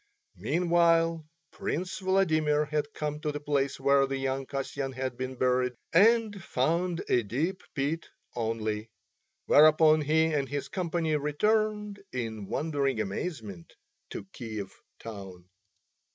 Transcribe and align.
Meanwhile 0.37 1.27
Prince 1.51 1.99
Vladimir 1.99 2.65
had 2.65 2.91
come 2.91 3.19
to 3.19 3.31
the 3.31 3.39
place 3.39 3.79
where 3.79 4.11
young 4.11 4.47
Kasyan 4.47 4.93
had 4.93 5.15
been 5.15 5.35
buried 5.35 5.73
and 5.93 6.43
found 6.43 7.03
a 7.07 7.21
deep 7.21 7.61
pit 7.75 8.07
only, 8.35 8.89
whereupon 9.45 10.01
he 10.01 10.33
and 10.33 10.49
his 10.49 10.69
company 10.69 11.15
returned 11.17 12.01
in 12.11 12.47
wondering 12.47 12.99
amazement 12.99 13.75
to 14.09 14.23
Kiev 14.33 14.73
town. 14.97 15.45